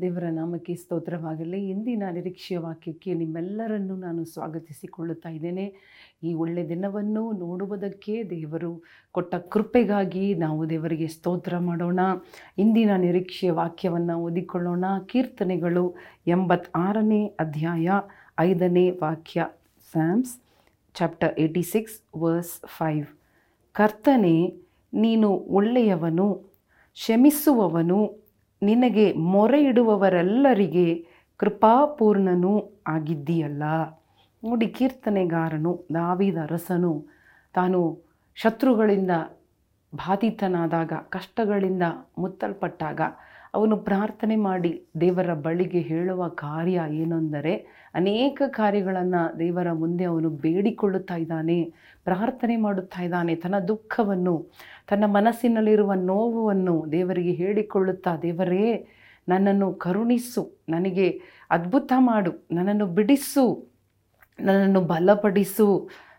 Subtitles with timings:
[0.00, 1.68] ದೇವರ ನಾಮಕ್ಕೆ ಸ್ತೋತ್ರವಾಗಲಿ.
[1.68, 5.64] ಇಂದಿನ ನಿರೀಕ್ಷೆಯ ವಾಕ್ಯಕ್ಕೆ ನಿಮ್ಮೆಲ್ಲರನ್ನು ನಾನು ಸ್ವಾಗತಿಸಿಕೊಳ್ಳುತ್ತಾ ಇದ್ದೇನೆ.
[6.22, 8.82] ಈ ಒಳ್ಳೆ ದಿನವನ್ನು ನೋಡುವುದಕ್ಕೆ ದೇವರು
[9.12, 12.00] ಕೊಟ್ಟ ಕೃಪೆಗಾಗಿ ನಾವು ದೇವರಿಗೆ ಸ್ತೋತ್ರ ಮಾಡೋಣ.
[12.58, 14.84] ಇಂದಿನ ನಿರೀಕ್ಷೆಯ ವಾಕ್ಯವನ್ನು ಓದಿಕೊಳ್ಳೋಣ.
[15.06, 15.94] ಕೀರ್ತನೆಗಳು
[16.26, 17.88] ಎಂಬತ್ತಾರನೇ ಅಧ್ಯಾಯ
[18.38, 19.46] ಐದನೇ ವಾಕ್ಯ.
[19.92, 20.34] Psalms
[20.94, 23.06] chapter eighty six verse five
[23.72, 24.36] ಕರ್ತನೆ,
[24.92, 26.28] ನೀನು ಒಳ್ಳೆಯವನು,
[26.92, 28.25] ಕ್ಷಮಿಸುವವನು
[28.62, 33.62] ನಿನಗೆ ಮೊರೆ ಇಡುವವರೆಲ್ಲರಿಗೆ ಕೃಪಾಪೂರ್ಣನೂ ಆಗಿದ್ದೀಯಲ್ಲ.
[34.44, 37.06] ನೋಡಿ ಕೀರ್ತನೆಗಾರನು ದಾವಿದ ಅರಸನು
[37.54, 39.10] ತಾನು ಶತ್ರುಗಳಿಂದ
[39.94, 41.82] ಬಾಧಿತನಾದಾಗ ಕಷ್ಟಗಳಿಂದ
[42.18, 43.00] ಮುತ್ತಲ್ಪಟ್ಟಾಗ
[43.56, 44.70] ಅವನು ಪ್ರಾರ್ಥನೆ ಮಾಡಿ
[45.00, 47.54] ದೇವರ ಬಳಿಗೆ ಹೇಳುವ ಕಾರ್ಯ ಏನೆಂದರೆ
[47.94, 51.58] ಅನೇಕ ಕಾರ್ಯಗಳನ್ನು ದೇವರ ಮುಂದೆ ಅವನು ಬೇಡಿಕೊಳ್ಳುತ್ತಾ ಇದ್ದಾನೆ,
[52.04, 53.34] ಪ್ರಾರ್ಥನೆ ಮಾಡುತ್ತಾ ಇದ್ದಾನೆ.
[53.34, 54.34] ತನ್ನ ದುಃಖವನ್ನು,
[54.90, 58.86] ತನ್ನ ಮನಸ್ಸಿನಲ್ಲಿರುವ ನೋವನ್ನು ದೇವರಿಗೆ ಹೇಳಿಕೊಳ್ಳುತ್ತಾ, ದೇವರೇ,
[59.28, 61.08] ನನ್ನನ್ನು ಕರುಣಿಸು, ನನಗೆ
[61.50, 63.46] ಅದ್ಭುತ ಮಾಡು, ನನ್ನನ್ನು ಬಿಡಿಸು,
[64.40, 65.68] ನನ್ನನ್ನು ಬಲಪಡಿಸು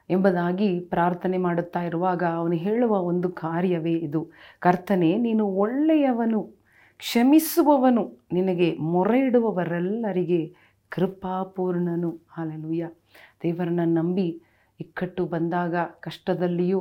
[0.10, 4.22] ಎಂಬುದಾಗಿ ಪ್ರಾರ್ಥನೆ ಮಾಡುತ್ತಾ ಇರುವಾಗ ಅವನು ಹೇಳುವ ಒಂದು ಕಾರ್ಯವೇ ಇದು.
[4.60, 6.57] ಕರ್ತನೆ, ನೀನು ಒಳ್ಳೆಯವನು.
[7.00, 8.04] ಕ್ಷಮಿಸುವವನು,
[8.34, 10.56] ನಿನಗೆ ಮೊರೆ ಇಡುವವರೆಲ್ಲರಿಗೆ
[10.90, 12.86] ಕೃಪಾಪೂರ್ಣನು ಹಾಲೆಲುಯ್ಯ
[13.44, 14.42] ದೇವರನ್ನ ನಂಬಿ
[14.80, 16.80] ಇಕ್ಕಟ್ಟು ಬಂದಾಗ ಕಷ್ಟದಲ್ಲಿಯೂ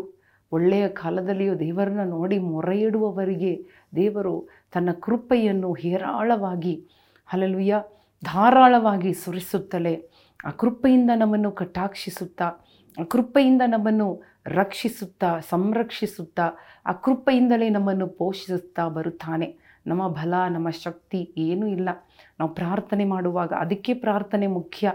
[0.52, 3.52] ಒಳ್ಳೆಯ ಕಾಲದಲ್ಲಿಯೂ ದೇವರನ್ನ ನೋಡಿ ಮೊರೆ ಇಡುವವರಿಗೆ
[3.96, 6.74] ದೇವರು ತನ್ನ ಕೃಪೆಯನ್ನು ಹೇರಾಳವಾಗಿ
[7.26, 7.80] ಹಲಲುಯ್ಯ
[8.24, 9.94] ಧಾರಾಳವಾಗಿ ಸುರಿಸುತ್ತಲೇ
[10.44, 12.46] ಆ ಕೃಪೆಯಿಂದ ನಮ್ಮನ್ನು ಕಟಾಕ್ಷಿಸುತ್ತಾ,
[12.96, 14.08] ಆ ಕೃಪೆಯಿಂದ ನಮ್ಮನ್ನು
[14.46, 16.46] ರಕ್ಷಿಸುತ್ತಾ, ಸಂರಕ್ಷಿಸುತ್ತಾ,
[16.86, 19.48] ಆ ಕೃಪೆಯಿಂದಲೇ ನಮ್ಮನ್ನು ಪೋಷಿಸುತ್ತಾ ಬರುತ್ತಾನೆ.
[19.86, 21.88] ನಮ್ಮ ಬಲ, ನಮ್ಮ ಶಕ್ತಿ ಏನೂ ಇಲ್ಲ.
[22.38, 24.92] ನಾವು ಪ್ರಾರ್ಥನೆ ಮಾಡುವಾಗ ಅದಕ್ಕೆ ಪ್ರಾರ್ಥನೆ ಮುಖ್ಯ.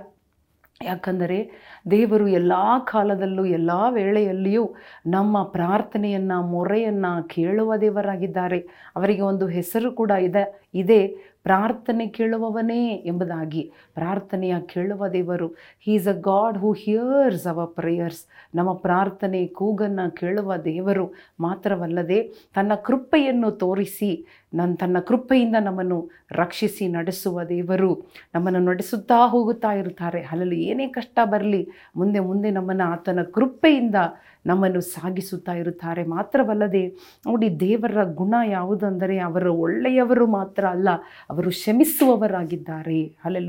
[0.84, 1.52] ಯಾಕಂದರೆ
[1.92, 2.54] ದೇವರು ಎಲ್ಲ
[2.86, 4.76] ಕಾಲದಲ್ಲೂ, ಎಲ್ಲ ವೇಳೆಯಲ್ಲಿಯೂ
[5.08, 8.60] ನಮ್ಮ ಪ್ರಾರ್ಥನೆಯನ್ನು, ಮೊರೆಯನ್ನು ಕೇಳುವ ದೇವರಾಗಿದ್ದಾರೆ.
[8.96, 15.48] ಅವರಿಗೆ ಒಂದು ಹೆಸರು ಕೂಡ ಇದೆ ಇದೆ ಪ್ರಾರ್ಥನೆ ಕೇಳುವವನೇ ಎಂಬುದಾಗಿ ಪ್ರಾರ್ಥನೆಯ ಕೇಳುವ ದೇವರು.
[15.80, 18.26] He is a God who hears our prayers
[18.56, 22.22] ನಮ್ಮ ಪ್ರಾರ್ಥನೆ ಕೂಗನ್ನು ಕೇಳುವ ದೇವರು ಮಾತ್ರವಲ್ಲದೆ
[22.56, 27.92] ತನ್ನ ಕೃಪೆಯನ್ನು ತೋರಿಸಿ ನನ್ನ ತನ್ನ ಕೃಪೆಯಿಂದ ನಮ್ಮನ್ನು ರಕ್ಷಿಸಿ ನಡೆಸುವ ದೇವರು
[28.36, 30.22] ನಮ್ಮನ್ನು ನಡೆಸುತ್ತಾ ಹೋಗುತ್ತಾ ಇರುತ್ತಾರೆ.
[30.22, 33.96] ಅಲ್ಲಲ್ಲಿ ಏನೇ ಕಷ್ಟ ಬರಲಿ, ಮುಂದೆ ಮುಂದೆ ನಮ್ಮನ್ನು ಆತನ ಕೃಪೆಯಿಂದ
[34.46, 36.04] ನಮ್ಮನ್ನು ಸಾಗಿಸುತ್ತಾ ಇರುತ್ತಾರೆ.
[36.04, 36.88] ಮಾತ್ರವಲ್ಲದೆ
[37.26, 40.90] ನೋಡಿ ದೇವರ ಗುಣ ಯಾವುದಂದರೆ ಅವರು ಒಳ್ಳೆಯವರು ಮಾತ್ರ ಅಲ್ಲ
[41.32, 43.00] ಅವರು ಕ್ಷಮಿಸುವವರಾಗಿದ್ದಾರೆ.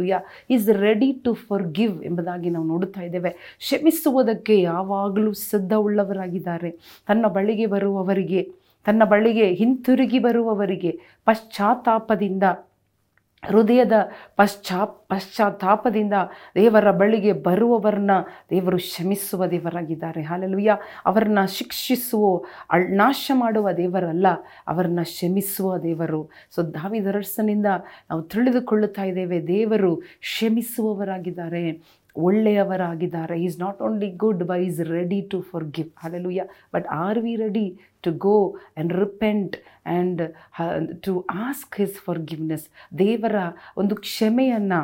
[0.05, 0.19] Yeah
[0.51, 1.35] is ready to
[1.73, 3.31] forgive ಎಂಬುದಾಗಿ ನಾವು ನೋಡುತ್ತಾ ಇದ್ದೇವೆ.
[3.59, 6.71] ಕ್ಷಮಿಸುವುದಕ್ಕೆ ಯಾವಾಗಲೂ ಸಿದ್ಧವುಳ್ಳವರಾಗಿದ್ದಾರೆ.
[7.07, 8.43] ತನ್ನ ಬಳಿಗೆ ಬರುವವರಿಗೆ,
[8.85, 10.93] ತನ್ನ ಬಳಿಗೆ ಹಿಂತಿರುಗಿ ಬರುವವರಿಗೆ
[11.25, 12.43] ಪಶ್ಚಾತ್ತಾಪದಿಂದ
[13.45, 13.93] ಹೃದಯದ
[14.37, 16.17] ಪಶ್ಚಾಪ್ ಪಶ್ಚಾತ್ತಾಪದಿಂದ
[16.55, 18.11] ದೇವರ ಬಳಿಗೆ ಬರುವವರನ್ನ
[18.51, 20.23] ದೇವರು ಕ್ಷಮಿಸುವ ದೇವರಾಗಿದ್ದಾರೆ.
[20.23, 20.77] ಹಾಲೆಲುಯ್ಯ.
[21.07, 22.45] ಅವರನ್ನ ಶಿಕ್ಷಿಸುವ
[22.89, 24.27] ನಾಶ ಮಾಡುವ ದೇವರಲ್ಲ,
[24.67, 26.31] ಅವರನ್ನ ಕ್ಷಮಿಸುವ ದೇವರು.
[26.55, 27.67] ಸೊ ದಾವಿದರಸನಿಂದ
[28.11, 31.65] ನಾವು ತಿಳಿದುಕೊಳ್ಳುತ್ತಾ ಇದ್ದೇವೆ, ದೇವರು ಕ್ಷಮಿಸುವವರಾಗಿದ್ದಾರೆ
[32.17, 33.37] ಒಳ್ಳೆಯವರಾಗಿದ್ದಾರೆ.
[33.47, 35.41] Is not only good by is ready to
[35.79, 37.67] forgive yeah but are we ready
[38.05, 39.57] to go and repent
[39.87, 40.23] and
[41.07, 41.13] to
[41.47, 41.97] ask his
[42.31, 42.67] forgiveness
[42.99, 43.37] ದೇವರ
[43.83, 44.81] ಒಂದು ಕ್ಷಮೆಯನ್ನು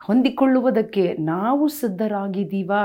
[0.00, 2.82] ಹೊಂದಿಕೊಳ್ಳುವುದಕ್ಕೆ ನಾವು ಸಿದ್ಧರಾಗಿದ್ದೀವಾ?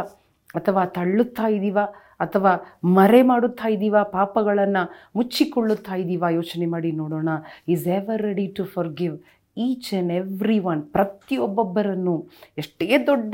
[0.60, 1.86] ಅಥವಾ ತಳ್ಳುತ್ತಾ ಇದ್ದೀವಾ
[2.20, 2.52] ಅಥವಾ
[2.98, 4.84] ಮರೆ ಮಾಡುತ್ತಾ ಇದ್ದೀವಾ ಪಾಪಗಳನ್ನು
[5.18, 7.30] ಮುಚ್ಚಿಕೊಳ್ಳುತ್ತಾ ಇದ್ದೀವಾ ಯೋಚನೆ ಮಾಡಿ ನೋಡೋಣ.
[7.74, 8.66] Is ever ready to
[9.00, 9.16] forgive
[9.58, 12.16] each and every one ಪ್ರತಿಯೊಬ್ಬೊಬ್ಬರನ್ನು
[12.58, 13.34] ಎಷ್ಟೇ ದೊಡ್ಡ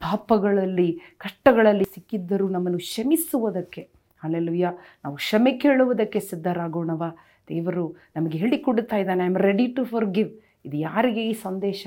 [0.00, 3.88] ಪಾಪಗಳಲ್ಲಿ, ಕಷ್ಟಗಳಲ್ಲಿ ಸಿಕ್ಕಿದ್ದರೂ ನಮ್ಮನ್ನು ಕ್ಷಮಿಸುವುದಕ್ಕೆ.
[4.22, 4.66] ಅಲ್ಲೆಲ್ಲುಯ್ಯ
[5.04, 7.02] ನಾವು ಕ್ಷಮೆ ಕೇಳುವುದಕ್ಕೆ ಸಿದ್ಧರಾಗೋಣವ.
[7.48, 10.30] ದೇವರು ನಮಗೆ ಹೇಳಿಕೊಡುತ್ತಾ ಇದ್ದಾನೆ I am ready to forgive
[10.64, 11.86] ಇದು ಯಾರಿಗೆ ಈ ಸಂದೇಶ?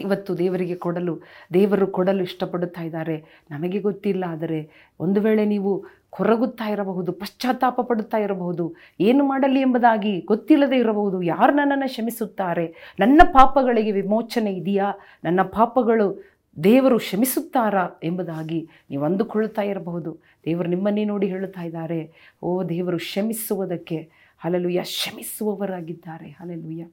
[0.00, 1.22] ಇವತ್ತು ದೇವರಿಗೆ ಕೊಡಲು,
[1.54, 3.24] ದೇವರು ಕೊಡಲು ಇಷ್ಟಪಡುತ್ತಾ ಇದ್ದಾರೆ.
[3.50, 10.76] ನಮಗೆ ಗೊತ್ತಿಲ್ಲ, ಆದರೆ ಒಂದು ವೇಳೆ ನೀವು ಕೊರಗುತ್ತಾ ಇರಬಹುದು, ಪಶ್ಚಾತ್ತಾಪ ಪಡುತ್ತಾ ಇರಬಹುದು, ಏನು ಮಾಡಲಿ ಎಂಬುದಾಗಿ ಗೊತ್ತಿಲ್ಲದೆ
[10.76, 12.96] ಇರಬಹುದು, ಯಾರು ನನ್ನನ್ನು ಕ್ಷಮಿಸುತ್ತಾರೆ?
[13.00, 14.92] ನನ್ನ ಪಾಪಗಳಿಗೆ ವಿಮೋಚನೆ ಇದೆಯಾ?
[15.24, 16.31] ನನ್ನ ಪಾಪಗಳು
[16.64, 20.18] ದೇವರು ಕ್ಷಮಿಸುತ್ತಾರಾ ಎಂಬುದಾಗಿ ನೀವು ಅಂದುಕೊಳ್ಳುತ್ತಾ ಇರಬಹುದು.
[20.44, 22.12] ದೇವರು ನಿಮ್ಮನ್ನೇ ನೋಡಿ ಹೇಳುತ್ತಾ ಇದ್ದಾರೆ.
[22.42, 26.30] ಓ, ದೇವರು ಕ್ಷಮಿಸುವುದಕ್ಕೆ ಹಲಲುಯ್ಯ ಕ್ಷಮಿಸುವವರಾಗಿದ್ದಾರೆ.
[26.30, 26.86] ಹಲಲುಯ್ಯ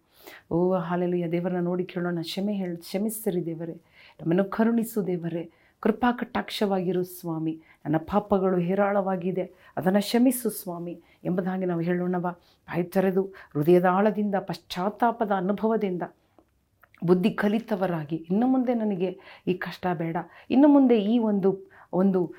[0.52, 2.18] ಓ ಹಾಲೆಲುಯ ದೇವರನ್ನ ನೋಡಿ ಕೇಳೋಣ.
[2.22, 3.74] ಕ್ಷಮೆ ಹೇಳಿ ಕ್ಷಮಿಸಿರಿ ದೇವರೇ.
[4.22, 5.52] ನಮ್ಮನ್ನು ಕರುಣಿಸು ದೇವರೇ.
[5.80, 7.62] ಕೃಪಾ ಕಟಾಕ್ಷವಾಗಿರು ಸ್ವಾಮಿ.
[7.86, 9.52] ನನ್ನ ಪಾಪಗಳು ಹೇರಾಳವಾಗಿದೆ.
[9.78, 12.22] ಅದನ್ನು ಕ್ಷಮಿಸು ಸ್ವಾಮಿ ಎಂಬುದಾಗಿ ನಾವು ಹೇಳೋಣವ.
[12.22, 16.02] ಬಾಯಿ ತೆರೆದು ಹೃದಯದ ಆಳದಿಂದ, ಪಶ್ಚಾತ್ತಾಪದ ಅನುಭವದಿಂದ
[17.04, 18.16] ಬುದ್ಧಿ ಕಲಿತವರಾಗಿ.
[18.16, 20.18] ಇನ್ನು ಮುಂದೆ ನನಗೆ ಈ ಕಷ್ಟ ಬೇಡ.
[20.50, 22.34] ಇನ್ನು ಮುಂದೆ ಈ ಒಂದು ಒಂದು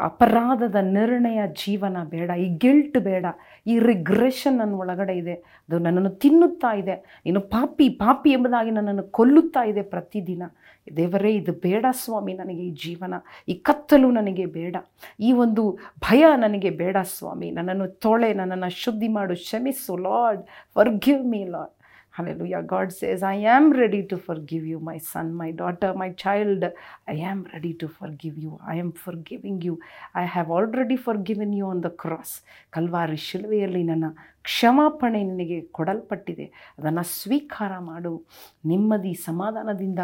[0.00, 2.30] ಅಪರಾಧದ ನಿರ್ಣಯ ಜೀವನ ಬೇಡ.
[2.30, 3.26] ಈ ಗಿಲ್ಟ್ ಬೇಡ.
[3.66, 5.34] ಈ ರಿಗ್ರೆಷನ್ ನನ್ನ ಒಳಗಡೆ ಇದೆ.
[5.34, 7.22] ಅದು ನನ್ನನ್ನು ತಿನ್ನುತ್ತಾ ಇದೆ.
[7.26, 10.42] ಇನ್ನು ಪಾಪಿ ಪಾಪಿ ಎಂಬುದಾಗಿ ನನ್ನನ್ನು ಕೊಲ್ಲುತ್ತಾ ಇದೆ ಪ್ರತಿದಿನ.
[10.96, 13.14] ದೇವರೇ, ಇದು ಬೇಡ ಸ್ವಾಮಿ ನನಗೆ ಈ ಜೀವನ.
[13.48, 14.76] ಈ ಕತ್ತಲು ನನಗೆ ಬೇಡ.
[15.20, 17.50] ಈ ಒಂದು ಭಯ ನನಗೆ ಬೇಡ ಸ್ವಾಮಿ.
[17.50, 19.34] ನನ್ನನ್ನು ತೊಳೆ, ನನ್ನನ್ನು ಶುದ್ಧಿ ಮಾಡು.
[19.34, 20.42] ಕ್ಷಮಿಸು, Lord.
[20.74, 21.72] Forgive me Lord.
[22.15, 22.61] Hallelujah.
[22.61, 26.65] God says, I am ready to forgive you, my son, my daughter, my child.
[27.07, 28.59] I am ready to forgive you.
[28.67, 29.79] I am forgiving you.
[30.13, 32.31] I have already forgiven you on the cross.
[32.75, 34.05] Calvary ಶಿಲುವೆಯಲ್ಲಿ ನನ್ನ
[34.46, 36.74] ಕ್ಷಮಾಪಣೆ ನಿನಗೆ ಕೊಡಲ್ಪಟ್ಟಿದೆ.
[36.78, 38.12] ಅದನ್ನು ಸ್ವೀಕಾರ ಮಾಡು.
[38.66, 39.98] ನೆಮ್ಮದಿ ಸಮಾಧಾನದಿಂದ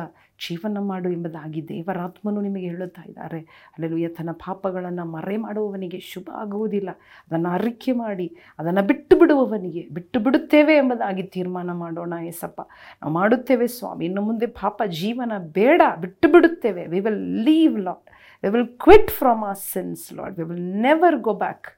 [0.49, 3.39] ಜೀವನ ಮಾಡು ಎಂಬುದಾಗಿ ದೇವರಾತ್ಮನು ನಿಮಗೆ ಹೇಳುತ್ತಾ ಇದ್ದಾರೆ.
[3.39, 6.91] ಅಲ್ಲೆಲ್ಲೂ ತನ್ನ ಪಾಪಗಳನ್ನು ಮರೆ ಮಾಡುವವನಿಗೆ ಶುಭ ಆಗುವುದಿಲ್ಲ.
[6.91, 12.61] ಅದನ್ನು ಅರಿಕೆ ಮಾಡಿ, ಅದನ್ನು ಬಿಟ್ಟು ಬಿಡುವವನಿಗೆ, ಬಿಟ್ಟು ಬಿಡುತ್ತೇವೆ ಎಂಬುದಾಗಿ ತೀರ್ಮಾನ ಮಾಡೋಣ ಎಸಪ್ಪ
[13.03, 14.05] ನಾವು ಮಾಡುತ್ತೇವೆ ಸ್ವಾಮಿ.
[14.05, 15.83] ಇನ್ನು ಮುಂದೆ ಪಾಪ ಜೀವನ ಬೇಡ.
[16.01, 16.87] ಬಿಟ್ಟು ಬಿಡುತ್ತೇವೆ.
[16.87, 18.11] We will leave Lord
[18.45, 21.69] we will quit from our sins Lord we will never go back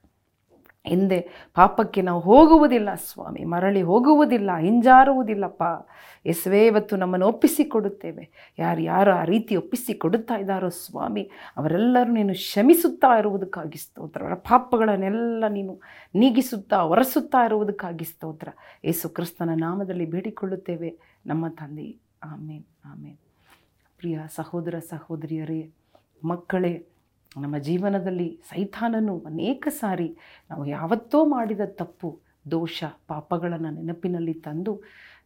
[0.87, 5.63] ಹಿಂದೆ ಪಾಪಕ್ಕೆ ನಾವು ಹೋಗುವುದಿಲ್ಲ, ಸ್ವಾಮಿ, ಮರಳಿ ಹೋಗುವುದಿಲ್ಲ, ಹಿಂಜಾರುವುದಿಲ್ಲಪ್ಪ.
[6.27, 8.55] ಎಸ್ವೇ ಇವತ್ತು ನಮ್ಮನ್ನು ಒಪ್ಪಿಸಿಕೊಡುತ್ತೇವೆ.
[8.59, 14.23] ಯಾರು ಯಾರು ಆ ರೀತಿ ಒಪ್ಪಿಸಿಕೊಡುತ್ತಾ ಇದ್ದಾರೋ ಸ್ವಾಮಿ, ಅವರೆಲ್ಲರೂ ನೀನು ಶಮಿಸುತ್ತಾ ಇರುವುದಕ್ಕಾಗಿ ಸ್ತೋತ್ರ.
[14.23, 15.81] ಅವರ ಪಾಪಗಳನ್ನೆಲ್ಲ ನೀನು
[16.15, 18.49] ನೀಗಿಸುತ್ತಾ, ಒರೆಸುತ್ತಾ ಇರುವುದಕ್ಕಾಗಿ ಸ್ತೋತ್ರ.
[18.85, 20.99] ಯೇಸು ಕ್ರಿಸ್ತನ ನಾಮದಲ್ಲಿ ಬೇಡಿಕೊಳ್ಳುತ್ತೇವೆ.
[21.27, 23.19] ನಮ್ಮ ತಂದೆ, ಆಮೇನ್ ಆಮೇನ್.
[23.97, 25.71] ಪ್ರಿಯ ಸಹೋದರ, ಸಹೋದರಿಯರೇ,
[26.25, 26.87] ಮಕ್ಕಳೇ
[27.43, 30.17] ನಮ್ಮ ಜೀವನದಲ್ಲಿ ಸೈತಾನನು ಅನೇಕ ಸಾರಿ
[30.51, 32.21] ನಾವು ಯಾವತ್ತೋ ಮಾಡಿದ ತಪ್ಪು,
[32.51, 34.83] ದೋಷ, ಪಾಪಗಳನ್ನು ನೆನಪಿನಲ್ಲಿ ತಂದು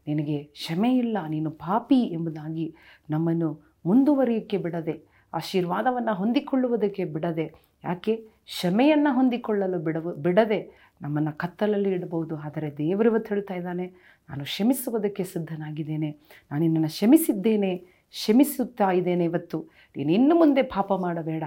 [0.06, 2.74] ನಿನಗೆ ಕ್ಷಮೆ ಇಲ್ಲ ನೀನು ಪಾಪಿ ಎಂಬುದಾಗಿ
[3.10, 3.48] ನಮ್ಮನ್ನು
[3.86, 4.94] ಮುಂದುವರಿಯೋಕ್ಕೆ ಬಿಡದೆ,
[5.34, 7.46] ಆಶೀರ್ವಾದವನ್ನು ಹೊಂದಿಕೊಳ್ಳುವುದಕ್ಕೆ ಬಿಡದೆ,
[7.84, 10.60] ಯಾಕೆ ಕ್ಷಮೆಯನ್ನು ಹೊಂದಿಕೊಳ್ಳಲು ಬಿಡವು, ಬಿಡದೆ
[11.02, 12.36] ನಮ್ಮನ್ನು ಕತ್ತಲಲ್ಲಿ ಇಡಬಹುದು.
[12.36, 13.86] ಆದರೆ ದೇವರು ಇವತ್ತು ಹೇಳ್ತಾ ಇದ್ದಾನೆ,
[14.30, 16.10] ನಾನು ಕ್ಷಮಿಸುವುದಕ್ಕೆ ಸಿದ್ಧನಾಗಿದ್ದೇನೆ
[16.50, 17.76] ನಾನು ನಿನ್ನನ್ನು ಕ್ಷಮಿಸಿದ್ದೇನೆ,
[18.14, 19.58] ಕ್ಷಮಿಸುತ್ತಾ ಇದ್ದೇನೆ ಇವತ್ತು.
[19.96, 21.44] ನೀನು ಇನ್ನು ಮುಂದೆ ಪಾಪ ಮಾಡಬೇಡ.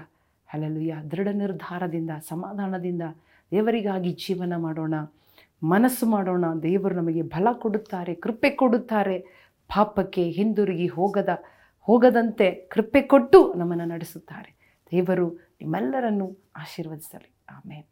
[0.53, 3.01] ಅಲ್ಲೆಲ್ಲುಯ್ಯ ದೃಢ ನಿರ್ಧಾರದಿಂದ, ಸಮಾಧಾನದಿಂದ
[3.51, 4.94] ದೇವರಿಗಾಗಿ ಜೀವನ ಮಾಡೋಣ,
[5.63, 6.45] ಮನಸ್ಸು ಮಾಡೋಣ.
[6.63, 9.19] ದೇವರು ನಮಗೆ ಬಲ ಕೊಡುತ್ತಾರೆ, ಕೃಪೆ ಕೊಡುತ್ತಾರೆ.
[9.74, 11.30] ಪಾಪಕ್ಕೆ ಹಿಂದಿರುಗಿ ಹೋಗದ,
[11.81, 14.56] ಹೋಗದಂತೆ ಕೃಪೆ ಕೊಟ್ಟು ನಮ್ಮನ್ನು ನಡೆಸುತ್ತಾರೆ.
[14.92, 17.33] ದೇವರು ನಿಮ್ಮೆಲ್ಲರನ್ನು ಆಶೀರ್ವದಿಸಲಿ.
[17.50, 17.90] ಆಮೇಲೆ